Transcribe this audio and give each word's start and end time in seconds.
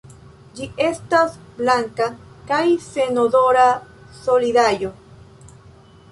Ĝi 0.59 0.67
estas 0.83 1.33
blanka 1.57 2.07
kaj 2.51 2.61
senodora 2.85 3.65
solidaĵo. 4.23 4.91